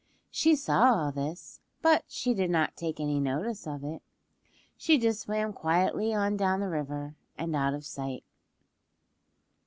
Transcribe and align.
She 0.31 0.55
saw 0.55 0.95
all 0.95 1.11
this, 1.11 1.59
but 1.83 2.05
she 2.07 2.33
did 2.33 2.49
not 2.49 2.75
take 2.75 2.99
any 2.99 3.19
notice 3.19 3.67
of 3.67 3.83
it. 3.83 4.01
She 4.75 4.97
just 4.97 5.21
swam 5.21 5.53
quietly 5.53 6.11
on 6.11 6.37
down 6.37 6.59
the 6.59 6.69
river 6.69 7.13
and 7.37 7.55
out 7.55 7.75
of 7.75 7.85
sight. 7.85 8.23